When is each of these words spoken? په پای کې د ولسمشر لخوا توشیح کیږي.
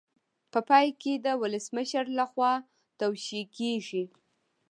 په 0.51 0.59
پای 0.69 0.87
کې 1.01 1.13
د 1.25 1.27
ولسمشر 1.41 2.05
لخوا 2.19 2.53
توشیح 3.01 3.45
کیږي. 3.57 4.03